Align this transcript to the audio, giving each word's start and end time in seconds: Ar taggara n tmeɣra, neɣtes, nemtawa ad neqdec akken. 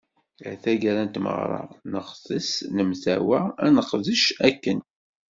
Ar 0.47 0.55
taggara 0.63 1.03
n 1.03 1.09
tmeɣra, 1.13 1.61
neɣtes, 1.91 2.49
nemtawa 2.75 3.39
ad 3.63 3.69
neqdec 3.75 4.25
akken. 4.47 4.79